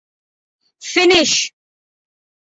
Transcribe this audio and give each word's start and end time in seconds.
Finnish 0.79 1.53